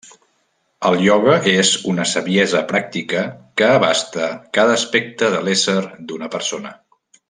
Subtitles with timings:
[0.87, 3.23] El ioga és una saviesa pràctica
[3.61, 5.81] que abasta cada aspecte de l'ésser
[6.11, 6.79] d'una persona.